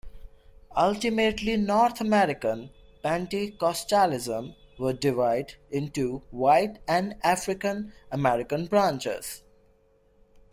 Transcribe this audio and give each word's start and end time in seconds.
Ultimately, 0.75 1.57
North 1.57 2.01
American 2.01 2.71
Pentecostalism 3.03 4.55
would 4.79 4.99
divide 4.99 5.57
into 5.69 6.23
white 6.31 6.79
and 6.87 7.17
African-American 7.21 8.65
branches. 8.65 9.43